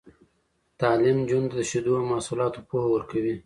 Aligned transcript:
تعلیم 0.81 1.17
نجونو 1.21 1.49
ته 1.51 1.55
د 1.57 1.61
شیدو 1.69 1.93
محصولاتو 2.11 2.59
پوهه 2.69 2.87
ورکوي. 2.91 3.35